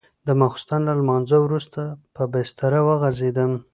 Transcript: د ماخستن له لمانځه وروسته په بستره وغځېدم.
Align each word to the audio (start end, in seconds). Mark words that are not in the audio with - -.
د 0.27 0.29
ماخستن 0.39 0.81
له 0.87 0.93
لمانځه 0.99 1.37
وروسته 1.45 1.81
په 2.15 2.23
بستره 2.33 2.79
وغځېدم. 2.87 3.51